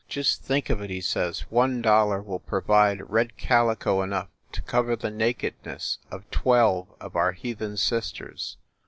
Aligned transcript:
"Just 0.09 0.43
think 0.43 0.71
of 0.71 0.81
it!" 0.81 0.89
he 0.89 0.99
says, 0.99 1.41
"one 1.51 1.79
dollar 1.79 2.23
will 2.23 2.39
pro 2.39 2.61
vide 2.61 3.07
red 3.07 3.37
calico 3.37 4.01
enough 4.01 4.29
to 4.51 4.63
cover 4.63 4.95
the 4.95 5.11
nakedness 5.11 5.99
of 6.09 6.27
twelve 6.31 6.87
of 6.99 7.15
our 7.15 7.33
heathen 7.33 7.77
sisters! 7.77 8.57